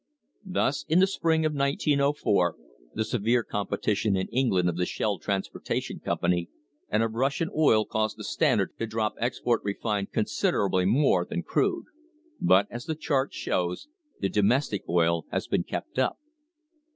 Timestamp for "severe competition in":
3.05-4.29